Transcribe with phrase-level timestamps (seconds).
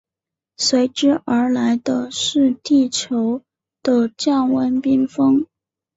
[0.57, 3.43] 随之而来的是地球
[3.83, 5.45] 的降温冰封。